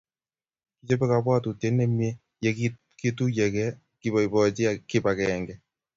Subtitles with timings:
[0.79, 2.09] kichobe kobwotutiet nemie
[2.43, 2.51] ye
[2.99, 5.53] kituiyegeei keboibochii kip agenge